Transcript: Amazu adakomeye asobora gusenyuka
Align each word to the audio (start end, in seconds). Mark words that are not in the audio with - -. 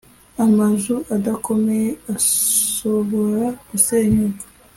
Amazu 0.45 0.95
adakomeye 1.15 1.89
asobora 2.15 3.45
gusenyuka 3.69 4.43